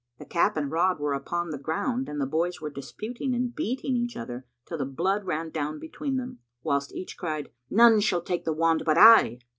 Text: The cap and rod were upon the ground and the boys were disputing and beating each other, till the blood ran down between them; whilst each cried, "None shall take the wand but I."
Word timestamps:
The 0.17 0.25
cap 0.25 0.57
and 0.57 0.71
rod 0.71 0.99
were 0.99 1.13
upon 1.13 1.51
the 1.51 1.59
ground 1.59 2.09
and 2.09 2.19
the 2.19 2.25
boys 2.25 2.59
were 2.59 2.71
disputing 2.71 3.35
and 3.35 3.53
beating 3.53 3.95
each 3.95 4.17
other, 4.17 4.47
till 4.65 4.79
the 4.79 4.83
blood 4.85 5.25
ran 5.25 5.51
down 5.51 5.77
between 5.77 6.17
them; 6.17 6.39
whilst 6.63 6.91
each 6.95 7.17
cried, 7.19 7.51
"None 7.69 7.99
shall 7.99 8.23
take 8.23 8.43
the 8.43 8.51
wand 8.51 8.81
but 8.83 8.97
I." 8.97 9.37